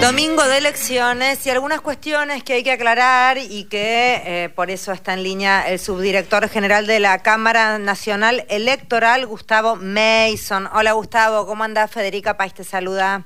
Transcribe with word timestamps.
Domingo 0.00 0.46
de 0.46 0.58
elecciones 0.58 1.46
y 1.46 1.50
algunas 1.50 1.80
cuestiones 1.80 2.44
que 2.44 2.52
hay 2.52 2.62
que 2.62 2.72
aclarar 2.72 3.38
y 3.38 3.64
que 3.64 4.22
eh, 4.24 4.48
por 4.50 4.70
eso 4.70 4.92
está 4.92 5.14
en 5.14 5.22
línea 5.22 5.66
el 5.70 5.78
subdirector 5.78 6.46
general 6.50 6.86
de 6.86 7.00
la 7.00 7.22
Cámara 7.22 7.78
Nacional 7.78 8.44
Electoral, 8.50 9.24
Gustavo 9.26 9.76
Mason. 9.76 10.68
Hola 10.74 10.92
Gustavo, 10.92 11.46
¿cómo 11.46 11.64
anda? 11.64 11.88
Federica 11.88 12.36
País 12.36 12.52
te 12.52 12.64
saluda. 12.64 13.24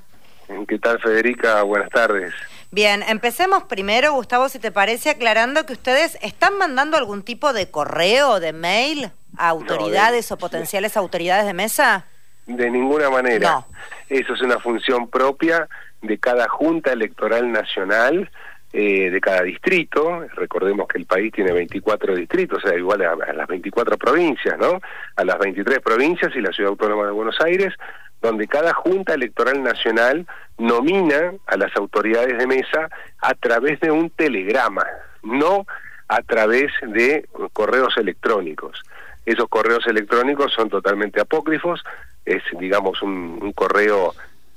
¿Qué 0.69 0.79
tal 0.79 1.01
Federica? 1.01 1.63
Buenas 1.63 1.91
tardes. 1.91 2.33
Bien, 2.71 3.03
empecemos 3.03 3.65
primero, 3.65 4.13
Gustavo, 4.13 4.49
si 4.49 4.59
te 4.59 4.71
parece, 4.71 5.11
aclarando 5.11 5.67
que 5.67 5.73
ustedes 5.73 6.17
están 6.23 6.59
mandando 6.59 6.97
algún 6.97 7.23
tipo 7.23 7.53
de 7.53 7.71
correo, 7.71 8.41
de 8.41 8.53
mail 8.53 9.11
a 9.37 9.49
autoridades 9.49 10.31
o 10.31 10.37
potenciales 10.37 10.97
autoridades 10.97 11.47
de 11.47 11.55
mesa. 11.55 12.07
De 12.49 12.71
ninguna 12.71 13.11
manera. 13.11 13.65
Eso 14.09 14.33
es 14.33 14.41
una 14.41 14.59
función 14.59 15.09
propia 15.09 15.69
de 16.01 16.19
cada 16.19 16.49
Junta 16.49 16.93
Electoral 16.93 17.53
Nacional, 17.53 18.31
eh, 18.73 19.11
de 19.11 19.21
cada 19.21 19.43
distrito. 19.43 20.27
Recordemos 20.35 20.89
que 20.89 20.99
el 20.99 21.05
país 21.07 21.31
tiene 21.33 21.53
24 21.53 22.15
distritos, 22.15 22.65
o 22.65 22.69
sea, 22.69 22.77
igual 22.77 23.03
a, 23.03 23.15
las 23.35 23.47
24 23.47 23.99
provincias, 23.99 24.59
¿no? 24.59 24.81
A 25.17 25.25
las 25.25 25.39
23 25.39 25.81
provincias 25.81 26.35
y 26.35 26.41
la 26.41 26.53
Ciudad 26.53 26.71
Autónoma 26.71 27.05
de 27.05 27.13
Buenos 27.13 27.39
Aires, 27.41 27.75
donde 28.23 28.49
cada 28.49 28.73
Junta 28.73 29.13
Electoral 29.13 29.63
Nacional 29.63 30.27
nomina 30.57 31.35
a 31.47 31.57
las 31.59 31.77
autoridades 31.77 32.37
de 32.39 32.47
mesa 32.47 32.89
a 33.21 33.35
través 33.35 33.79
de 33.81 33.91
un 33.91 34.11
telegrama, 34.11 34.87
no 35.23 35.67
a 36.09 36.23
través 36.23 36.73
de 36.83 37.29
correos 37.53 37.97
electrónicos. 37.99 38.83
Esos 39.29 39.49
correos 39.51 39.87
electrónicos 39.87 40.55
son 40.55 40.71
totalmente 40.71 41.21
apócrifos, 41.21 41.85
es 42.29 42.43
digamos 42.59 43.03
un, 43.03 43.39
un 43.41 43.53
correo 43.53 44.15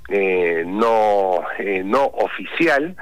eh, 0.09 0.63
no, 0.66 1.41
eh, 1.57 1.84
no 1.85 2.03
oficial 2.03 2.95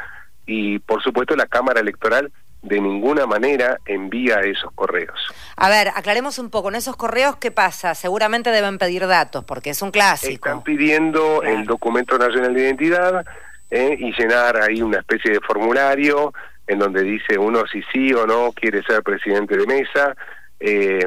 y 0.45 0.79
por 0.79 1.01
supuesto 1.01 1.35
la 1.35 1.47
Cámara 1.47 1.79
Electoral 1.79 2.31
de 2.61 2.79
ninguna 2.81 3.25
manera 3.25 3.79
envía 3.85 4.41
esos 4.41 4.71
correos. 4.73 5.17
A 5.55 5.69
ver, 5.69 5.87
aclaremos 5.95 6.39
un 6.39 6.49
poco, 6.49 6.69
en 6.69 6.75
esos 6.75 6.97
correos, 6.97 7.37
¿qué 7.37 7.51
pasa? 7.51 7.95
Seguramente 7.95 8.51
deben 8.51 8.77
pedir 8.77 9.07
datos, 9.07 9.45
porque 9.45 9.69
es 9.69 9.81
un 9.81 9.91
clásico. 9.91 10.49
Están 10.49 10.63
pidiendo 10.63 11.41
el 11.41 11.65
documento 11.65 12.17
nacional 12.17 12.53
de 12.53 12.61
identidad 12.61 13.25
eh, 13.71 13.95
y 13.97 14.11
llenar 14.11 14.57
ahí 14.57 14.81
una 14.81 14.99
especie 14.99 15.31
de 15.31 15.39
formulario 15.39 16.33
en 16.67 16.79
donde 16.79 17.01
dice 17.01 17.39
uno 17.39 17.63
si 17.65 17.81
sí 17.91 18.13
o 18.13 18.27
no 18.27 18.51
quiere 18.51 18.83
ser 18.83 19.01
presidente 19.01 19.57
de 19.57 19.65
mesa, 19.65 20.15
eh, 20.59 20.99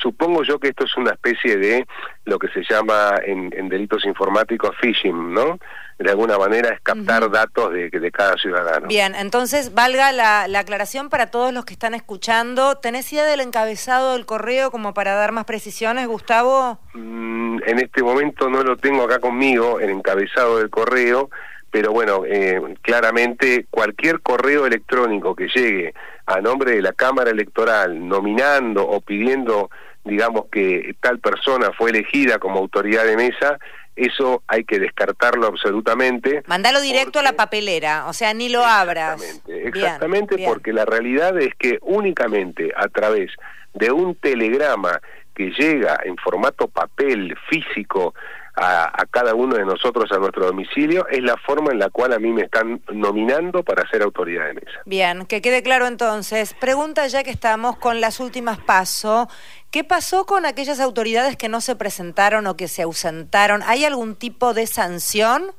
supongo 0.00 0.42
yo 0.44 0.58
que 0.58 0.68
esto 0.68 0.84
es 0.84 0.96
una 0.96 1.10
especie 1.10 1.56
de 1.56 1.86
lo 2.24 2.38
que 2.38 2.48
se 2.48 2.62
llama 2.62 3.16
en, 3.24 3.50
delitos 3.68 4.04
informáticos 4.06 4.70
phishing, 4.80 5.34
¿no? 5.34 5.58
De 5.98 6.10
alguna 6.10 6.38
manera 6.38 6.70
es 6.70 6.80
captar 6.80 7.30
datos 7.30 7.72
de, 7.72 7.90
de, 7.90 8.10
cada 8.10 8.36
ciudadano. 8.36 8.88
Bien, 8.88 9.14
entonces 9.14 9.74
valga 9.74 10.10
la, 10.10 10.58
aclaración 10.58 11.10
para 11.10 11.26
todos 11.26 11.52
los 11.52 11.64
que 11.64 11.74
están 11.74 11.94
escuchando. 11.94 12.76
¿Tenés 12.76 13.12
idea 13.12 13.24
del 13.24 13.40
encabezado 13.40 14.14
del 14.14 14.26
correo 14.26 14.70
como 14.70 14.94
para 14.94 15.14
dar 15.14 15.32
más 15.32 15.44
precisiones, 15.44 16.08
Gustavo? 16.08 16.80
Mm, 16.94 17.58
en 17.66 17.78
este 17.78 18.02
momento 18.02 18.48
no 18.48 18.62
lo 18.62 18.76
tengo 18.76 19.04
acá 19.04 19.20
conmigo, 19.20 19.80
el 19.80 19.90
encabezado 19.90 20.58
del 20.58 20.70
correo, 20.70 21.30
pero 21.72 21.90
bueno, 21.90 22.24
eh, 22.26 22.60
claramente 22.82 23.66
cualquier 23.70 24.20
correo 24.20 24.66
electrónico 24.66 25.34
que 25.34 25.48
llegue 25.48 25.94
a 26.26 26.38
nombre 26.42 26.72
de 26.72 26.82
la 26.82 26.92
Cámara 26.92 27.30
Electoral 27.30 28.06
nominando 28.06 28.86
o 28.86 29.00
pidiendo, 29.00 29.70
digamos, 30.04 30.44
que 30.52 30.94
tal 31.00 31.18
persona 31.18 31.72
fue 31.72 31.88
elegida 31.88 32.38
como 32.38 32.58
autoridad 32.58 33.06
de 33.06 33.16
mesa, 33.16 33.58
eso 33.96 34.42
hay 34.48 34.64
que 34.64 34.78
descartarlo 34.78 35.46
absolutamente. 35.46 36.42
Mándalo 36.46 36.82
directo 36.82 37.20
a 37.20 37.22
la 37.22 37.32
papelera, 37.32 38.06
o 38.06 38.12
sea, 38.12 38.34
ni 38.34 38.50
lo 38.50 38.62
abras. 38.66 39.22
Exactamente, 39.22 39.68
exactamente 39.68 40.44
porque 40.44 40.74
la 40.74 40.84
realidad 40.84 41.40
es 41.40 41.54
que 41.54 41.78
únicamente 41.80 42.70
a 42.76 42.88
través 42.88 43.30
de 43.72 43.90
un 43.90 44.14
telegrama 44.14 45.00
que 45.34 45.50
llega 45.50 45.98
en 46.04 46.16
formato 46.16 46.68
papel 46.68 47.36
físico 47.48 48.14
a, 48.54 49.06
cada 49.10 49.34
uno 49.34 49.56
de 49.56 49.64
nosotros 49.64 50.10
a 50.12 50.18
nuestro 50.18 50.46
domicilio, 50.46 51.06
es 51.08 51.22
la 51.22 51.36
forma 51.36 51.72
en 51.72 51.78
la 51.78 51.88
cual 51.90 52.12
a 52.12 52.18
mí 52.18 52.30
me 52.32 52.42
están 52.42 52.82
nominando 52.92 53.62
para 53.62 53.88
ser 53.88 54.02
autoridad 54.02 54.46
de 54.46 54.54
mesa. 54.54 54.80
Bien, 54.84 55.24
que 55.26 55.40
quede 55.40 55.62
claro 55.62 55.86
entonces. 55.86 56.54
Pregunta 56.54 57.06
ya 57.06 57.22
que 57.22 57.30
estamos 57.30 57.76
con 57.78 58.00
las 58.00 58.20
últimas 58.20 58.58
pasos. 58.58 59.28
¿Qué 59.70 59.84
pasó 59.84 60.26
con 60.26 60.44
aquellas 60.44 60.80
autoridades 60.80 61.36
que 61.36 61.48
no 61.48 61.60
se 61.60 61.76
presentaron 61.76 62.46
o 62.46 62.56
que 62.56 62.68
se 62.68 62.82
ausentaron? 62.82 63.62
¿Hay 63.64 63.84
algún 63.84 64.16
tipo 64.16 64.52
de 64.52 64.66
sanción? 64.66 65.52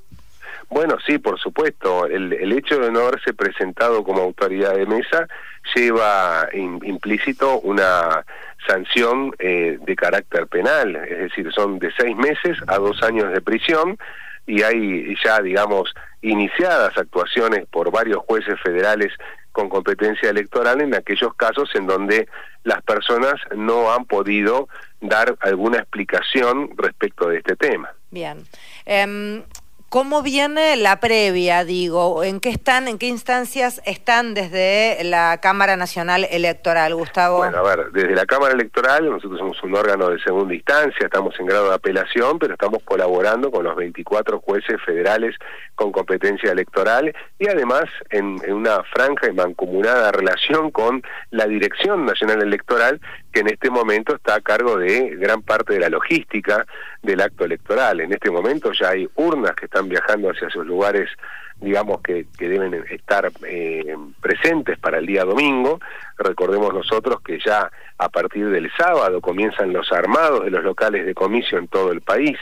Bueno, 0.70 0.98
sí, 1.06 1.18
por 1.18 1.40
supuesto. 1.40 2.06
El, 2.06 2.34
el 2.34 2.52
hecho 2.54 2.78
de 2.80 2.92
no 2.92 3.02
haberse 3.02 3.34
presentado 3.34 4.04
como 4.04 4.22
autoridad 4.22 4.76
de 4.76 4.86
mesa 4.86 5.28
lleva 5.76 6.48
implícito 6.54 7.60
una 7.62 8.26
sanción 8.68 9.34
eh, 9.40 9.78
de 9.82 9.96
carácter 9.96 10.48
penal, 10.48 10.96
es 10.96 11.20
decir, 11.20 11.52
son 11.54 11.80
de 11.80 11.92
seis 11.98 12.16
meses 12.16 12.58
a 12.68 12.78
dos 12.78 13.02
años 13.04 13.32
de 13.32 13.42
prisión 13.42 13.98
y 14.46 14.62
hay 14.64 15.16
ya, 15.24 15.42
digamos, 15.42 15.94
iniciadas 16.22 16.98
actuaciones 16.98 17.66
por 17.68 17.92
varios 17.92 18.20
jueces 18.26 18.60
federales 18.62 19.14
con 19.52 19.70
competencia 19.70 20.30
electoral 20.30 20.82
en 20.82 20.96
aquellos 20.96 21.34
casos 21.36 21.70
en 21.76 21.86
donde 21.86 22.28
las 22.64 22.82
personas 22.82 23.36
no 23.56 23.94
han 23.94 24.06
podido 24.06 24.68
dar 25.00 25.36
alguna 25.42 25.78
explicación 25.78 26.72
respecto 26.76 27.30
de 27.30 27.38
este 27.38 27.56
tema. 27.56 27.94
Bien. 28.10 28.44
Em, 28.86 29.44
¿Cómo 29.94 30.24
viene 30.24 30.76
la 30.76 31.00
previa, 31.00 31.64
digo? 31.64 32.24
¿En 32.24 32.40
qué 32.40 32.50
están, 32.50 32.88
en 32.88 32.98
qué 32.98 33.06
instancias 33.06 33.80
están 33.86 34.34
desde 34.34 35.04
la 35.04 35.38
Cámara 35.40 35.78
Nacional 35.78 36.26
Electoral, 36.32 36.96
Gustavo? 36.96 37.38
Bueno, 37.38 37.60
a 37.60 37.62
ver, 37.62 37.92
desde 37.92 38.16
la 38.16 38.26
Cámara 38.26 38.56
Electoral, 38.56 39.08
nosotros 39.08 39.38
somos 39.38 39.62
un 39.62 39.76
órgano 39.76 40.10
de 40.10 40.20
segunda 40.24 40.56
instancia, 40.56 41.06
estamos 41.06 41.40
en 41.40 41.46
grado 41.46 41.70
de 41.70 41.76
apelación, 41.76 42.40
pero 42.40 42.54
estamos 42.54 42.82
colaborando 42.84 43.52
con 43.52 43.66
los 43.66 43.76
24 43.76 44.40
jueces 44.40 44.82
federales 44.84 45.36
con 45.76 45.92
competencia 45.92 46.52
electoral 46.52 47.16
y 47.38 47.48
además 47.48 47.84
en, 48.10 48.42
una 48.52 48.82
franja 48.96 49.28
y 49.28 49.34
mancomunada 49.34 50.12
relación 50.12 50.72
con 50.72 51.04
la 51.30 51.46
Dirección 51.46 52.04
Nacional 52.04 52.42
Electoral, 52.42 53.00
que 53.32 53.42
en 53.42 53.48
este 53.50 53.70
momento 53.70 54.16
está 54.16 54.36
a 54.36 54.42
cargo 54.42 54.76
de 54.78 55.18
gran 55.18 55.44
parte 55.44 55.74
de 55.74 55.82
la 55.82 55.90
logística 55.90 56.66
del 57.04 57.22
acto 57.22 57.46
electoral. 57.46 58.00
En 58.02 58.14
este 58.14 58.32
momento 58.32 58.72
ya 58.72 58.90
hay 58.90 59.08
urnas 59.16 59.52
que 59.56 59.66
están 59.66 59.90
viajando 59.90 60.32
hacia 60.32 60.48
esos 60.48 60.66
lugares, 60.66 61.10
digamos, 61.58 62.02
que, 62.02 62.26
que 62.38 62.50
deben 62.50 62.74
estar 62.90 63.30
eh, 63.46 63.96
presentes 64.22 64.80
para 64.80 64.98
el 64.98 65.06
día 65.06 65.26
domingo. 65.26 65.80
Recordemos 66.18 66.74
nosotros 66.74 67.22
que 67.22 67.40
ya 67.40 67.70
a 67.98 68.10
partir 68.10 68.50
del 68.50 68.72
sábado 68.76 69.22
comienzan 69.22 69.74
los 69.74 69.92
armados 69.92 70.46
de 70.46 70.52
los 70.52 70.64
locales 70.64 71.06
de 71.06 71.14
comicio 71.14 71.58
en 71.58 71.68
todo 71.68 71.92
el 71.92 72.02
país. 72.02 72.38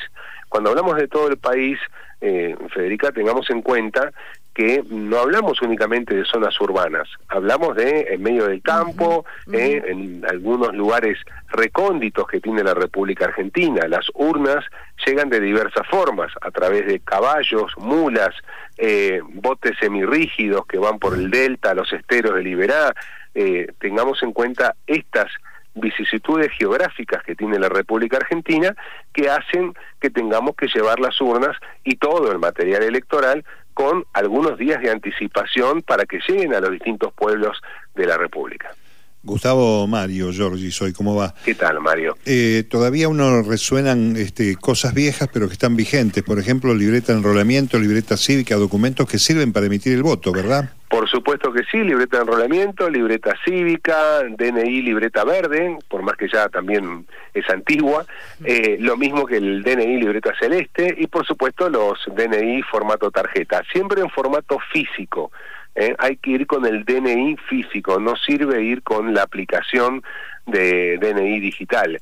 Cuando 0.48 0.70
hablamos 0.70 0.96
de 0.96 1.08
todo 1.08 1.28
el 1.28 1.38
país, 1.38 1.80
eh, 2.22 2.56
Federica, 2.74 3.12
tengamos 3.12 3.50
en 3.50 3.64
cuenta 3.64 4.12
que 4.54 4.84
no 4.90 5.18
hablamos 5.18 5.62
únicamente 5.62 6.14
de 6.14 6.26
zonas 6.26 6.60
urbanas, 6.60 7.08
hablamos 7.30 7.76
de 7.76 8.08
en 8.10 8.22
medio 8.22 8.48
del 8.48 8.62
campo, 8.62 9.26
eh, 9.52 9.82
en 9.88 10.26
algunos 10.30 10.74
lugares 10.74 11.18
recónditos 11.48 12.28
que 12.28 12.42
tiene 12.42 12.64
la 12.64 12.74
República 12.74 13.26
Argentina. 13.26 13.88
Las 13.88 14.08
urnas 14.14 14.66
llegan 15.06 15.30
de 15.30 15.40
diversas 15.40 15.88
formas, 15.88 16.32
a 16.42 16.52
través 16.52 16.86
de 16.86 17.00
caballos, 17.00 17.72
mulas, 17.78 18.36
eh, 18.78 19.22
botes 19.34 19.78
semirrígidos 19.80 20.66
que 20.66 20.78
van 20.78 21.00
por 21.00 21.14
el 21.14 21.32
delta, 21.32 21.74
los 21.74 21.92
esteros 21.94 22.36
de 22.36 22.44
Liberá. 22.44 22.94
Eh, 23.34 23.68
tengamos 23.80 24.22
en 24.24 24.34
cuenta 24.34 24.76
estas 24.86 25.32
vicisitudes 25.76 26.52
geográficas 26.58 27.24
que 27.24 27.36
tiene 27.36 27.60
la 27.60 27.70
República 27.70 28.18
Argentina 28.18 28.76
que 29.14 29.30
hacen 29.30 29.74
que 30.00 30.10
tengamos 30.10 30.56
que 30.56 30.68
llevar 30.68 31.00
las 31.00 31.20
urnas 31.22 31.58
y 31.84 31.96
todo 31.96 32.32
el 32.32 32.40
material 32.40 32.84
electoral 32.84 33.46
con 33.74 34.06
algunos 34.14 34.58
días 34.58 34.82
de 34.82 34.92
anticipación 34.92 35.82
para 35.82 36.06
que 36.06 36.20
lleguen 36.28 36.54
a 36.54 36.60
los 36.60 36.72
distintos 36.72 37.14
pueblos 37.14 37.58
de 37.96 38.06
la 38.06 38.18
República. 38.18 38.76
Gustavo 39.24 39.86
Mario, 39.86 40.32
Giorgi, 40.32 40.72
soy, 40.72 40.94
¿cómo 40.94 41.16
va? 41.16 41.34
¿Qué 41.46 41.54
tal, 41.54 41.80
Mario? 41.80 42.18
Eh, 42.26 42.64
todavía 42.68 43.08
uno 43.08 43.44
resuenan 43.44 44.16
este, 44.18 44.56
cosas 44.56 44.96
viejas, 44.96 45.30
pero 45.32 45.48
que 45.48 45.54
están 45.54 45.76
vigentes. 45.76 46.24
Por 46.24 46.40
ejemplo, 46.40 46.74
libreta 46.74 47.14
de 47.14 47.20
enrolamiento, 47.20 47.78
libreta 47.78 48.18
cívica, 48.18 48.56
documentos 48.56 49.08
que 49.08 49.20
sirven 49.20 49.54
para 49.54 49.68
emitir 49.68 49.94
el 49.94 50.02
voto, 50.02 50.32
¿verdad? 50.32 50.72
Por 50.92 51.10
supuesto 51.10 51.54
que 51.54 51.64
sí, 51.64 51.78
libreta 51.78 52.18
de 52.18 52.24
enrolamiento, 52.24 52.90
libreta 52.90 53.34
cívica, 53.46 54.24
DNI, 54.24 54.82
libreta 54.82 55.24
verde, 55.24 55.78
por 55.88 56.02
más 56.02 56.18
que 56.18 56.28
ya 56.28 56.50
también 56.50 57.08
es 57.34 57.50
antigua, 57.50 58.06
eh, 58.44 58.76
lo 58.78 58.98
mismo 58.98 59.26
que 59.26 59.38
el 59.38 59.64
DNI, 59.64 60.02
libreta 60.02 60.34
celeste, 60.38 60.94
y 60.98 61.08
por 61.08 61.26
supuesto 61.26 61.70
los 61.70 61.98
DNI 62.14 62.62
formato 62.64 63.10
tarjeta, 63.10 63.64
siempre 63.72 64.02
en 64.02 64.10
formato 64.10 64.60
físico. 64.74 65.32
¿eh? 65.76 65.96
hay 65.98 66.18
que 66.18 66.32
ir 66.32 66.46
con 66.46 66.66
el 66.66 66.84
DNI 66.84 67.38
físico, 67.48 67.98
no 67.98 68.18
sirve 68.18 68.62
ir 68.62 68.84
con 68.84 69.14
la 69.14 69.24
aplicación 69.24 70.04
de 70.46 70.98
DNI 70.98 71.40
digital. 71.40 72.02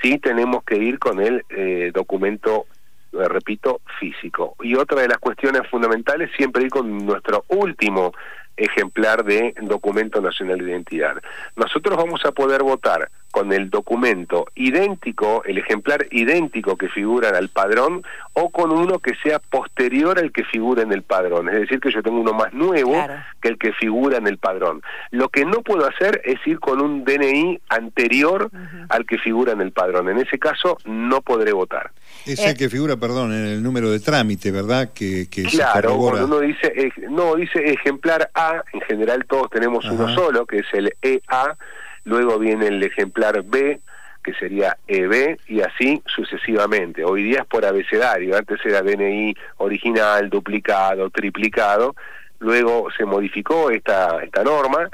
Sí 0.00 0.18
tenemos 0.18 0.64
que 0.64 0.76
ir 0.76 0.98
con 0.98 1.20
el 1.20 1.44
eh, 1.50 1.90
documento 1.92 2.64
repito, 3.12 3.80
físico. 3.98 4.56
Y 4.62 4.74
otra 4.74 5.02
de 5.02 5.08
las 5.08 5.18
cuestiones 5.18 5.62
fundamentales, 5.70 6.30
siempre 6.36 6.64
ir 6.64 6.70
con 6.70 7.04
nuestro 7.04 7.44
último 7.48 8.12
ejemplar 8.56 9.24
de 9.24 9.54
documento 9.62 10.20
nacional 10.20 10.58
de 10.58 10.70
identidad. 10.70 11.16
Nosotros 11.56 11.96
vamos 11.96 12.24
a 12.24 12.32
poder 12.32 12.62
votar 12.62 13.10
con 13.30 13.52
el 13.52 13.70
documento 13.70 14.46
idéntico, 14.54 15.42
el 15.44 15.58
ejemplar 15.58 16.06
idéntico 16.10 16.76
que 16.76 16.88
figura 16.88 17.28
en 17.28 17.36
el 17.36 17.48
padrón, 17.48 18.02
o 18.32 18.50
con 18.50 18.72
uno 18.72 18.98
que 18.98 19.14
sea 19.22 19.38
posterior 19.38 20.18
al 20.18 20.32
que 20.32 20.44
figura 20.44 20.82
en 20.82 20.92
el 20.92 21.02
padrón. 21.02 21.48
Es 21.48 21.60
decir, 21.60 21.80
que 21.80 21.92
yo 21.92 22.02
tengo 22.02 22.20
uno 22.20 22.32
más 22.32 22.52
nuevo 22.52 22.94
que 23.40 23.48
el 23.48 23.58
que 23.58 23.72
figura 23.72 24.18
en 24.18 24.26
el 24.26 24.38
padrón. 24.38 24.82
Lo 25.10 25.28
que 25.28 25.44
no 25.44 25.62
puedo 25.62 25.86
hacer 25.86 26.20
es 26.24 26.44
ir 26.46 26.58
con 26.58 26.80
un 26.80 27.04
DNI 27.04 27.60
anterior 27.68 28.50
al 28.88 29.06
que 29.06 29.18
figura 29.18 29.52
en 29.52 29.60
el 29.60 29.72
padrón. 29.72 30.08
En 30.08 30.18
ese 30.18 30.38
caso, 30.38 30.78
no 30.84 31.20
podré 31.22 31.52
votar. 31.52 31.92
Es 32.26 32.40
el 32.40 32.50
eh, 32.50 32.56
que 32.56 32.68
figura, 32.68 32.96
perdón, 32.96 33.32
en 33.32 33.46
el 33.46 33.62
número 33.62 33.90
de 33.90 34.00
trámite, 34.00 34.50
¿verdad? 34.50 34.92
Que, 34.92 35.28
que 35.30 35.44
claro, 35.44 35.96
cuando 35.96 36.26
uno 36.26 36.40
dice, 36.40 36.92
no, 37.08 37.36
dice 37.36 37.70
ejemplar 37.70 38.30
A, 38.40 38.64
en 38.72 38.80
general 38.82 39.26
todos 39.26 39.50
tenemos 39.50 39.84
uno 39.84 40.08
solo, 40.14 40.46
que 40.46 40.58
es 40.58 40.66
el 40.72 40.94
EA, 41.02 41.56
luego 42.04 42.38
viene 42.38 42.68
el 42.68 42.82
ejemplar 42.82 43.42
B, 43.42 43.80
que 44.22 44.32
sería 44.34 44.76
EB, 44.86 45.38
y 45.46 45.60
así 45.60 46.02
sucesivamente. 46.06 47.04
Hoy 47.04 47.22
día 47.24 47.40
es 47.40 47.46
por 47.46 47.64
abecedario, 47.64 48.36
antes 48.36 48.58
era 48.64 48.82
DNI 48.82 49.34
original, 49.58 50.30
duplicado, 50.30 51.10
triplicado, 51.10 51.94
luego 52.38 52.88
se 52.96 53.04
modificó 53.04 53.70
esta, 53.70 54.22
esta 54.22 54.42
norma 54.42 54.88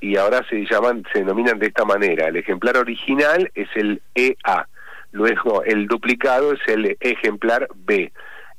y 0.00 0.16
ahora 0.16 0.44
se 0.48 0.64
llaman, 0.64 1.04
se 1.12 1.20
denominan 1.20 1.58
de 1.58 1.66
esta 1.66 1.84
manera. 1.84 2.28
El 2.28 2.36
ejemplar 2.36 2.76
original 2.76 3.50
es 3.54 3.68
el 3.74 4.00
EA, 4.14 4.68
luego 5.12 5.64
el 5.64 5.86
duplicado 5.86 6.52
es 6.52 6.60
el 6.68 6.96
ejemplar 7.00 7.68
B 7.74 8.12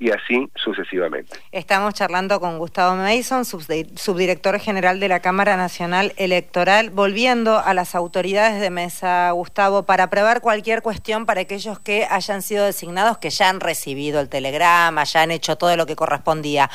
y 0.03 0.11
así 0.11 0.49
sucesivamente. 0.55 1.39
Estamos 1.53 1.93
charlando 1.93 2.41
con 2.41 2.57
Gustavo 2.57 2.97
Mason, 2.97 3.45
subdirector 3.45 4.59
general 4.59 4.99
de 4.99 5.07
la 5.07 5.21
Cámara 5.21 5.55
Nacional 5.55 6.11
Electoral, 6.17 6.89
volviendo 6.89 7.57
a 7.57 7.73
las 7.73 7.95
autoridades 7.95 8.59
de 8.59 8.69
mesa, 8.69 9.31
Gustavo, 9.31 9.83
para 9.83 10.09
prever 10.09 10.41
cualquier 10.41 10.81
cuestión 10.81 11.25
para 11.25 11.41
aquellos 11.41 11.79
que 11.79 12.05
hayan 12.09 12.41
sido 12.41 12.65
designados, 12.65 13.17
que 13.17 13.29
ya 13.29 13.47
han 13.47 13.61
recibido 13.61 14.19
el 14.19 14.27
telegrama, 14.27 15.05
ya 15.05 15.21
han 15.21 15.31
hecho 15.31 15.55
todo 15.55 15.77
lo 15.77 15.85
que 15.85 15.95
correspondía. 15.95 16.69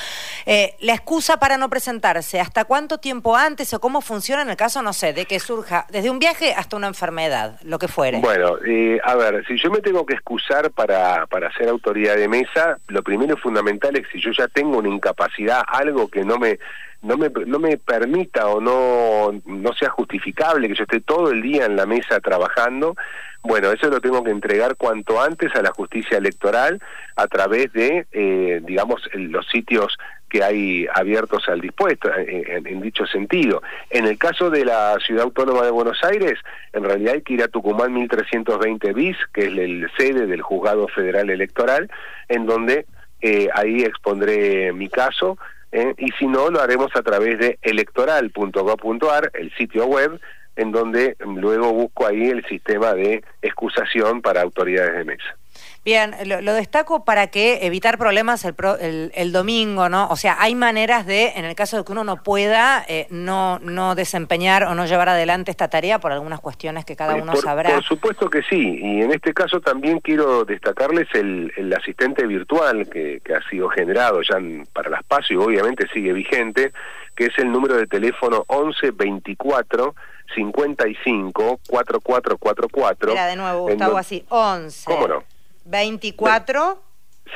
Eh, 0.47 0.75
la 0.81 0.95
excusa 0.95 1.39
para 1.39 1.59
no 1.59 1.69
presentarse, 1.69 2.41
¿hasta 2.41 2.65
cuánto 2.65 2.97
tiempo 2.97 3.37
antes 3.37 3.75
o 3.75 3.81
cómo 3.81 4.01
funciona 4.01 4.41
en 4.41 4.49
el 4.49 4.57
caso, 4.57 4.81
no 4.81 4.95
sé, 4.95 5.13
de 5.13 5.27
que 5.27 5.39
surja 5.39 5.85
desde 5.91 6.09
un 6.09 6.19
viaje 6.19 6.55
hasta 6.55 6.77
una 6.77 6.87
enfermedad, 6.87 7.61
lo 7.63 7.79
que 7.79 7.89
fuere? 7.89 8.21
Bueno, 8.21 8.57
eh, 8.67 8.99
a 9.05 9.17
ver, 9.17 9.45
si 9.47 9.59
yo 9.59 9.71
me 9.71 9.81
tengo 9.81 10.07
que 10.07 10.15
excusar 10.15 10.71
para, 10.71 11.27
para 11.27 11.53
ser 11.53 11.69
autoridad 11.69 12.17
de 12.17 12.27
mesa, 12.27 12.79
lo 12.87 13.03
primero 13.03 13.18
primero 13.19 13.37
fundamental 13.37 13.97
es 13.97 14.07
si 14.13 14.21
yo 14.21 14.31
ya 14.31 14.47
tengo 14.47 14.79
una 14.79 14.89
incapacidad, 14.89 15.63
algo 15.67 16.09
que 16.09 16.25
no 16.25 16.39
me 16.39 16.59
no 17.03 17.17
me, 17.17 17.31
no 17.47 17.59
me 17.59 17.77
permita 17.77 18.49
o 18.49 18.61
no, 18.61 19.41
no 19.45 19.73
sea 19.73 19.89
justificable 19.91 20.69
que 20.69 20.75
yo 20.75 20.83
esté 20.83 21.01
todo 21.01 21.31
el 21.31 21.43
día 21.43 21.65
en 21.65 21.77
la 21.77 21.87
mesa 21.87 22.19
trabajando, 22.19 22.97
bueno, 23.43 23.71
eso 23.71 23.89
lo 23.89 24.01
tengo 24.01 24.25
que 24.25 24.33
entregar 24.33 24.77
cuanto 24.77 25.21
antes 25.21 25.55
a 25.55 25.63
la 25.63 25.71
justicia 25.71 26.19
electoral 26.19 26.81
a 27.15 27.29
través 27.29 27.73
de, 27.73 28.07
eh, 28.11 28.61
digamos, 28.65 29.09
los 29.15 29.47
sitios 29.47 29.97
que 30.29 30.43
hay 30.43 30.87
abiertos 30.93 31.49
al 31.49 31.61
dispuesto, 31.61 32.11
en, 32.15 32.67
en, 32.67 32.81
dicho 32.81 33.07
sentido. 33.07 33.63
En 33.91 34.05
el 34.05 34.19
caso 34.19 34.51
de 34.51 34.65
la 34.65 34.99
Ciudad 35.05 35.25
Autónoma 35.25 35.65
de 35.65 35.71
Buenos 35.71 36.03
Aires, 36.05 36.35
en 36.73 36.85
realidad 36.85 37.15
hay 37.15 37.23
que 37.23 37.35
ir 37.35 37.43
a 37.43 37.49
Tucumán 37.49 37.95
1320 37.95 38.93
bis, 38.93 39.17
que 39.33 39.43
es 39.43 39.57
el 39.57 39.91
sede 39.97 40.27
del 40.27 40.43
Juzgado 40.43 40.89
Federal 40.89 41.31
Electoral, 41.31 41.91
en 42.29 42.45
donde 42.45 42.87
eh, 43.21 43.49
ahí 43.55 43.83
expondré 43.83 44.73
mi 44.73 44.89
caso, 44.89 45.39
eh, 45.73 45.95
y 45.99 46.11
si 46.13 46.27
no, 46.27 46.51
lo 46.51 46.61
haremos 46.61 46.95
a 46.95 47.03
través 47.03 47.39
de 47.39 47.59
electoral.gov.ar, 47.63 49.31
el 49.35 49.53
sitio 49.55 49.87
web, 49.87 50.21
en 50.57 50.73
donde 50.73 51.17
luego 51.25 51.73
busco 51.73 52.07
ahí 52.07 52.29
el 52.29 52.45
sistema 52.47 52.95
de 52.95 53.23
excusación 53.43 54.23
para 54.23 54.43
autoridades 54.43 54.95
de 54.95 55.05
mesa. 55.05 55.37
Bien, 55.85 56.15
lo, 56.27 56.53
destaco 56.53 57.05
para 57.05 57.29
que 57.29 57.67
evitar 57.67 57.97
problemas 57.97 58.45
el, 58.45 59.11
el, 59.15 59.33
domingo, 59.33 59.89
¿no? 59.89 60.09
O 60.09 60.17
sea, 60.17 60.37
hay 60.39 60.55
maneras 60.55 61.07
de, 61.07 61.33
en 61.37 61.47
el 61.47 61.55
caso 61.55 61.79
de 61.79 61.85
que 61.85 61.93
uno 61.93 62.05
no 62.05 62.23
pueda, 62.23 62.85
eh, 62.89 63.07
no, 63.09 63.59
no 63.61 63.95
desempeñar 63.95 64.65
o 64.65 64.75
no 64.75 64.85
llevar 64.85 65.09
adelante 65.09 65.51
esta 65.51 65.69
tarea 65.69 65.99
por 65.99 66.13
algunas 66.13 66.41
cuestiones 66.41 66.85
que 66.85 66.95
cada 66.95 67.15
uno 67.15 67.35
sabrá. 67.37 67.71
Por 67.71 67.85
supuesto 67.85 68.29
que 68.29 68.43
sí, 68.43 68.79
y 68.83 69.03
en 69.03 69.13
este 69.13 69.33
caso 69.33 69.61
también 69.61 70.01
quiero 70.01 70.45
destacarles 70.45 71.09
el, 71.15 71.53
el 71.57 71.73
asistente 71.73 72.27
virtual 72.27 72.89
que, 72.91 73.21
que, 73.25 73.35
ha 73.35 73.49
sido 73.49 73.71
generado 73.71 74.21
ya 74.21 74.37
para 74.73 74.91
las 74.91 75.05
PASO 75.05 75.33
y 75.33 75.37
obviamente 75.37 75.87
sigue 75.95 76.13
vigente, 76.13 76.73
que 77.17 77.27
es 77.27 77.39
el 77.39 77.51
número 77.51 77.77
de 77.77 77.87
teléfono 77.87 78.45
11 78.49 78.91
24 78.91 79.95
55 80.35 81.61
4444. 81.67 83.11
Mira, 83.11 83.27
de 83.27 83.37
nuevo, 83.37 83.69
Gustavo, 83.69 83.97
así, 83.97 84.25
11. 84.29 84.85
¿Cómo 84.85 85.09
no? 85.09 85.38
24 85.69 86.83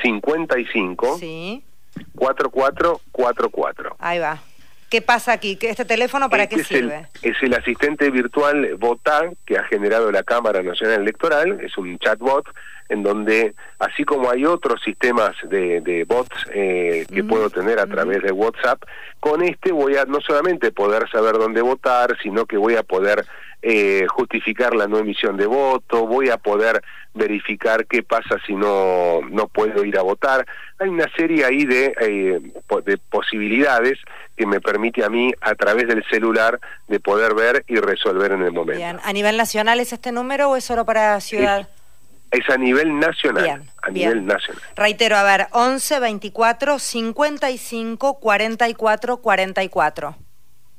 55 0.01 1.17
sí 1.19 1.63
4444. 2.15 3.95
Ahí 3.99 4.19
va. 4.19 4.39
¿Qué 4.89 5.01
pasa 5.01 5.33
aquí? 5.33 5.57
¿Este 5.59 5.85
teléfono 5.85 6.29
para 6.29 6.43
este 6.43 6.55
qué 6.55 6.61
es 6.61 6.67
sirve? 6.67 7.07
El, 7.23 7.31
es 7.31 7.37
el 7.41 7.53
asistente 7.55 8.11
virtual 8.11 8.75
Vota 8.75 9.31
que 9.45 9.57
ha 9.57 9.63
generado 9.63 10.11
la 10.11 10.21
Cámara 10.21 10.61
Nacional 10.61 11.01
Electoral, 11.01 11.59
es 11.61 11.75
un 11.77 11.97
chatbot 11.97 12.45
en 12.89 13.01
donde, 13.01 13.55
así 13.79 14.03
como 14.03 14.29
hay 14.29 14.45
otros 14.45 14.81
sistemas 14.83 15.35
de, 15.49 15.81
de 15.81 16.03
bots 16.03 16.45
eh, 16.53 17.07
que 17.11 17.23
puedo 17.23 17.49
tener 17.49 17.79
a 17.79 17.87
través 17.87 18.21
de 18.21 18.31
WhatsApp, 18.31 18.83
con 19.19 19.41
este 19.41 19.71
voy 19.71 19.95
a 19.95 20.05
no 20.05 20.21
solamente 20.21 20.71
poder 20.71 21.09
saber 21.09 21.39
dónde 21.39 21.61
votar, 21.61 22.15
sino 22.21 22.45
que 22.45 22.57
voy 22.57 22.75
a 22.75 22.83
poder 22.83 23.25
eh, 23.65 24.05
justificar 24.09 24.75
la 24.75 24.87
no 24.87 24.97
emisión 24.97 25.37
de 25.37 25.45
voto, 25.45 26.05
voy 26.05 26.29
a 26.29 26.37
poder 26.37 26.83
verificar 27.13 27.85
qué 27.85 28.03
pasa 28.03 28.37
si 28.45 28.53
no, 28.53 29.21
no 29.29 29.47
puedo 29.47 29.85
ir 29.85 29.97
a 29.97 30.01
votar. 30.01 30.45
Hay 30.79 30.89
una 30.89 31.09
serie 31.15 31.45
ahí 31.45 31.63
de, 31.63 31.95
eh, 32.01 32.41
de 32.83 32.97
posibilidades 32.97 33.99
que 34.35 34.45
me 34.45 34.59
permite 34.59 35.05
a 35.05 35.09
mí, 35.09 35.31
a 35.39 35.55
través 35.55 35.87
del 35.87 36.03
celular, 36.09 36.59
de 36.89 36.99
poder 36.99 37.35
ver 37.35 37.63
y 37.67 37.77
resolver 37.77 38.33
en 38.33 38.41
el 38.41 38.51
momento. 38.51 38.79
Bien. 38.79 38.99
¿A 39.01 39.13
nivel 39.13 39.37
nacional 39.37 39.79
es 39.79 39.93
este 39.93 40.11
número 40.11 40.49
o 40.49 40.57
es 40.57 40.65
solo 40.65 40.85
para 40.85 41.21
ciudad? 41.21 41.69
Es, 42.31 42.49
a 42.49 42.57
nivel 42.57 42.99
nacional. 42.99 43.63
a 43.81 43.89
nivel 43.91 44.25
nacional. 44.25 44.61
Reitero, 44.75 45.15
a 45.15 45.23
ver, 45.23 45.47
11 45.51 45.99
24 46.01 46.79
55 46.79 48.19
44 48.19 49.17
44. 49.17 50.15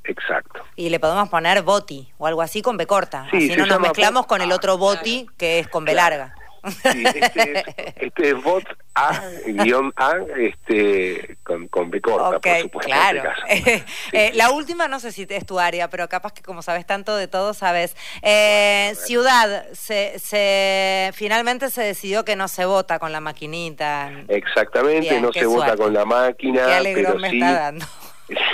Exacto. 0.04 0.62
Y 0.76 0.90
le 0.90 1.00
podemos 1.00 1.28
poner 1.28 1.62
boti 1.62 2.12
o 2.18 2.26
algo 2.26 2.42
así 2.42 2.62
con 2.62 2.76
B 2.76 2.86
corta. 2.86 3.26
así 3.32 3.56
no 3.56 3.66
nos 3.66 3.80
mezclamos 3.80 4.26
con 4.26 4.42
el 4.42 4.52
otro 4.52 4.78
boti 4.78 5.26
que 5.36 5.58
es 5.58 5.68
con 5.68 5.84
B 5.84 5.94
larga. 5.94 6.34
Sí, 6.64 7.04
este, 7.04 7.58
es, 7.58 7.64
este 7.96 8.30
es 8.30 8.42
bot 8.42 8.64
A, 8.94 9.20
guion 9.46 9.92
A, 9.96 10.14
este, 10.38 11.36
con, 11.42 11.68
con 11.68 11.90
B 11.90 12.00
corta, 12.00 12.40
por 12.40 12.60
supuesto. 12.60 12.90
Claro. 12.90 13.30
Este 13.48 13.84
eh, 14.12 14.30
la 14.34 14.50
última 14.50 14.88
no 14.88 14.98
sé 14.98 15.12
si 15.12 15.26
es 15.28 15.44
tu 15.44 15.58
área, 15.58 15.90
pero 15.90 16.08
capaz 16.08 16.32
que 16.32 16.42
como 16.42 16.62
sabes 16.62 16.86
tanto 16.86 17.16
de 17.16 17.28
todo, 17.28 17.52
sabes. 17.52 17.96
Eh, 18.22 18.94
ciudad, 18.96 19.66
se, 19.72 20.18
se, 20.18 21.10
finalmente 21.12 21.68
se 21.68 21.82
decidió 21.82 22.24
que 22.24 22.34
no 22.34 22.48
se 22.48 22.64
vota 22.64 22.98
con 22.98 23.12
la 23.12 23.20
maquinita. 23.20 24.10
Exactamente, 24.28 25.20
no 25.20 25.32
se 25.32 25.44
vota 25.44 25.76
con 25.76 25.92
la 25.92 26.06
máquina. 26.06 26.80
Qué 26.82 26.92
pero 26.94 27.18
me 27.18 27.28
está 27.28 27.52
dando. 27.52 27.86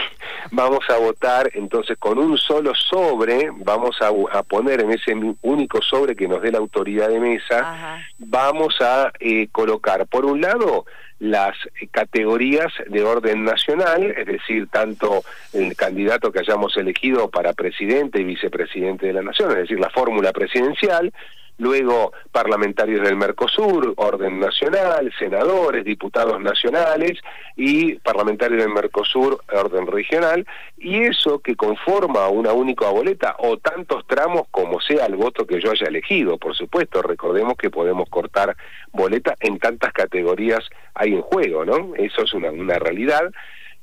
vamos 0.51 0.81
a 0.89 0.99
votar 0.99 1.51
entonces 1.55 1.97
con 1.99 2.19
un 2.19 2.37
solo 2.39 2.75
sobre, 2.75 3.51
vamos 3.55 3.97
a, 4.01 4.43
poner 4.43 4.81
en 4.81 4.93
ese 4.93 5.15
único 5.43 5.81
sobre 5.83 6.17
que 6.17 6.29
nos 6.29 6.43
dé 6.43 6.53
la 6.53 6.59
autoridad 6.59 7.09
de 7.09 7.21
mesa, 7.21 8.01
vamos 8.19 8.77
a 8.81 9.13
eh, 9.21 9.49
colocar, 9.53 10.07
por 10.07 10.25
un 10.25 10.41
lado, 10.41 10.85
las 11.21 11.55
categorías 11.91 12.73
de 12.89 13.03
orden 13.03 13.45
nacional, 13.45 14.03
es 14.17 14.27
decir, 14.27 14.69
tanto 14.69 15.23
el 15.53 15.77
candidato 15.77 16.33
que 16.33 16.41
hayamos 16.41 16.77
elegido 16.77 17.29
para 17.29 17.53
presidente 17.53 18.21
y 18.21 18.25
vicepresidente 18.25 19.07
de 19.07 19.13
la 19.13 19.23
nación, 19.23 19.51
es 19.51 19.59
decir, 19.59 19.79
la 19.79 19.91
fórmula 19.91 20.33
presidencial, 20.33 21.13
luego 21.61 22.13
parlamentarios 22.33 23.03
del 23.03 23.17
Mercosur, 23.17 23.93
orden 23.97 24.41
nacional, 24.41 25.13
senadores, 25.19 25.85
diputados 25.85 26.41
nacionales 26.41 27.19
y 27.55 27.97
parlamentarios 27.97 28.63
del 28.63 28.73
Mercosur, 28.73 29.43
orden 29.53 29.87
regional, 29.87 30.47
y 30.79 31.03
eso 31.03 31.39
que 31.41 31.57
conforma 31.57 32.29
una 32.29 32.53
única 32.53 32.89
boleta 32.89 33.37
o 33.39 33.59
tantos 33.59 34.07
tramos 34.07 34.45
como 34.51 34.81
sea 34.81 35.05
el 35.05 35.17
voto 35.17 35.47
que 35.47 35.61
yo 35.61 35.71
haya 35.71 35.87
elegido, 35.87 36.39
por 36.39 36.57
supuesto, 36.57 37.03
recordemos 37.03 37.57
que 37.59 37.69
podemos 37.69 38.09
cortar 38.09 38.57
boleta 38.93 39.37
en 39.41 39.59
tantas 39.59 39.93
categorías 39.93 40.61
hay 40.95 41.13
en 41.13 41.21
juego, 41.21 41.67
¿no? 41.67 41.95
Eso 41.97 42.23
es 42.23 42.33
una, 42.33 42.51
una 42.51 42.79
realidad 42.79 43.31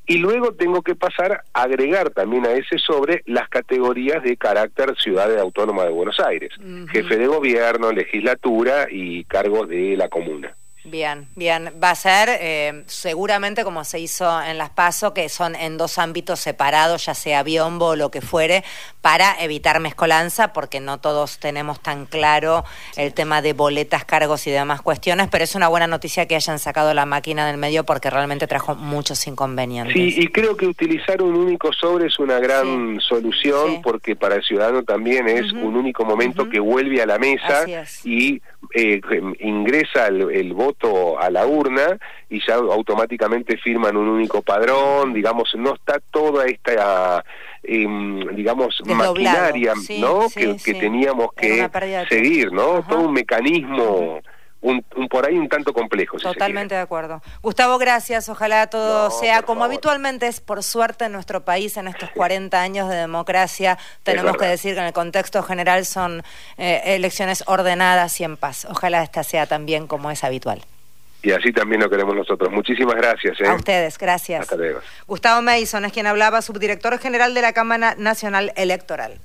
y 0.07 0.17
luego 0.17 0.53
tengo 0.53 0.81
que 0.81 0.95
pasar 0.95 1.43
a 1.53 1.61
agregar 1.61 2.09
también 2.11 2.45
a 2.45 2.53
ese 2.53 2.79
sobre 2.79 3.23
las 3.25 3.49
categorías 3.49 4.23
de 4.23 4.37
carácter 4.37 4.95
ciudad 4.97 5.29
autónoma 5.37 5.83
de 5.83 5.91
Buenos 5.91 6.19
Aires, 6.19 6.51
jefe 6.89 7.17
de 7.17 7.27
gobierno, 7.27 7.91
legislatura 7.91 8.87
y 8.89 9.25
cargos 9.25 9.67
de 9.67 9.95
la 9.97 10.07
comuna. 10.09 10.56
Bien, 10.88 11.27
bien. 11.36 11.74
Va 11.84 11.89
a 11.89 11.96
ser 11.96 12.29
eh, 12.39 12.84
seguramente 12.86 13.65
como 13.65 13.84
se 13.84 14.00
hizo 14.00 14.41
en 14.41 14.58
las 14.58 14.70
PASO, 14.70 15.13
que 15.13 15.27
son 15.27 15.53
en 15.56 15.77
dos 15.77 15.98
ámbitos 15.98 16.39
separados, 16.39 17.06
ya 17.06 17.13
sea 17.13 17.44
biombo 17.44 17.88
o 17.88 17.96
lo 17.98 18.10
que 18.10 18.22
fuere, 18.22 18.63
para 19.01 19.36
evitar 19.41 19.82
mezcolanza, 19.82 20.53
porque 20.53 20.79
no 20.79 21.00
todos 21.00 21.39
tenemos 21.39 21.82
tan 21.82 22.06
claro 22.06 22.63
el 22.96 23.13
tema 23.13 23.41
de 23.41 23.51
boletas, 23.51 24.06
cargos 24.06 24.48
y 24.48 24.51
demás 24.51 24.82
cuestiones, 24.82 25.27
pero 25.29 25.44
es 25.44 25.56
una 25.56 25.67
buena 25.67 25.88
noticia 25.88 26.25
que 26.25 26.36
hayan 26.36 26.58
sacado 26.58 26.94
la 26.94 27.06
máquina 27.06 27.48
del 27.48 27.58
medio 27.58 27.84
porque 27.84 28.10
realmente 28.10 28.48
trajo 28.48 28.75
muchos 28.75 29.27
inconvenientes. 29.27 29.94
Sí, 29.94 30.15
y 30.17 30.27
creo 30.27 30.56
que 30.56 30.67
utilizar 30.67 31.22
un 31.22 31.36
único 31.36 31.74
sobre 31.74 32.08
es 32.08 32.17
una 32.20 32.39
gran 32.39 33.01
solución 33.01 33.82
porque 33.82 34.15
para 34.15 34.36
el 34.36 34.44
ciudadano 34.44 34.84
también 34.84 35.27
es 35.27 35.51
un 35.51 35.75
único 35.75 36.06
momento 36.06 36.50
que 36.50 36.60
vuelve 36.60 37.01
a 37.01 37.06
la 37.06 37.17
mesa 37.17 37.65
y 38.06 38.41
eh, 38.74 39.01
ingresa 39.39 40.08
el, 40.08 40.53
voto 40.53 40.76
a 41.19 41.29
la 41.29 41.46
urna 41.46 41.98
y 42.29 42.39
ya 42.46 42.55
automáticamente 42.55 43.57
firman 43.57 43.98
un 43.98 44.07
único 44.07 44.41
padrón, 44.41 45.13
digamos, 45.13 45.53
no 45.55 45.74
está 45.74 46.00
toda 46.12 46.46
esta, 46.46 47.24
em, 47.63 48.36
digamos, 48.36 48.81
maquinaria, 48.86 49.74
¿no? 50.00 50.27
que, 50.34 50.74
teníamos 50.74 51.34
que 51.34 51.67
seguir, 52.10 52.51
¿no? 52.51 52.84
Todo 52.88 53.01
un 53.01 53.13
mecanismo 53.13 54.22
un, 54.67 55.07
por 55.07 55.25
ahí 55.25 55.38
un 55.38 55.50
tanto 55.50 55.74
complejo. 55.74 56.17
Totalmente 56.17 56.75
de 56.75 56.81
acuerdo. 56.81 57.21
Gustavo, 57.41 57.77
gracias. 57.77 58.29
Ojalá 58.29 58.67
todo 58.67 59.09
sea 59.12 59.41
como 59.43 59.63
habitualmente 59.63 60.27
es, 60.27 60.39
por 60.39 60.63
suerte, 60.63 61.05
en 61.05 61.13
nuestro 61.13 61.41
país, 61.45 61.77
en 61.77 61.88
estos 61.88 62.09
40 62.12 62.62
años 62.62 62.89
de 62.89 62.95
democracia. 62.95 63.77
Tenemos 64.03 64.38
que 64.38 64.45
decir 64.45 64.74
que 64.74 64.81
en 64.81 64.88
el 64.88 64.93
contexto 64.93 65.41
general 65.43 65.86
son 65.86 66.24
eh, 66.57 66.81
elecciones 66.86 67.43
ordenadas 67.47 68.19
y 68.19 68.24
en 68.24 68.38
paz. 68.38 68.65
Ojalá 68.69 69.03
esta 69.03 69.24
sea 69.24 69.45
también 69.47 69.88
como 69.88 70.12
es 70.12 70.24
habitual. 70.24 70.62
Y 71.24 71.31
así 71.31 71.51
también 71.51 71.81
lo 71.81 71.89
queremos 71.89 72.15
nosotros. 72.15 72.51
Muchísimas 72.51 72.95
gracias. 72.95 73.39
¿eh? 73.41 73.47
A 73.47 73.55
ustedes, 73.55 73.97
gracias. 73.97 74.41
Hasta 74.41 74.55
luego. 74.55 74.79
Gustavo 75.07 75.41
Mason 75.41 75.86
es 75.86 75.91
quien 75.91 76.07
hablaba, 76.07 76.41
subdirector 76.41 76.97
general 77.00 77.33
de 77.33 77.41
la 77.41 77.53
Cámara 77.53 77.95
Nacional 77.97 78.53
Electoral. 78.55 79.19